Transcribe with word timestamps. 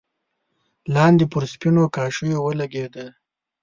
لاندې 0.95 1.25
پر 1.31 1.43
سپينو 1.51 1.83
کاشيو 1.95 2.37
ولګېده. 2.45 3.05